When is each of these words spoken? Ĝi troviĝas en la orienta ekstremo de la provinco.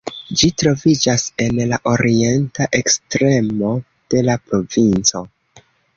Ĝi 0.41 0.47
troviĝas 0.61 1.25
en 1.45 1.59
la 1.73 1.77
orienta 1.91 2.69
ekstremo 2.79 3.75
de 4.15 4.25
la 4.31 4.39
provinco. 4.49 5.23